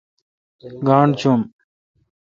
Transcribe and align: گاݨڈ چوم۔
گاݨڈ 0.85 1.11
چوم۔ 1.19 1.41